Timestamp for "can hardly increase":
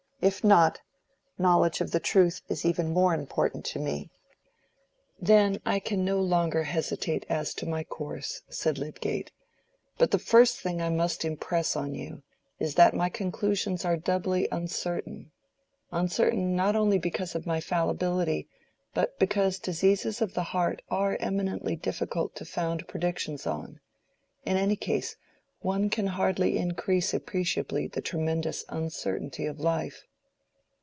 25.89-27.11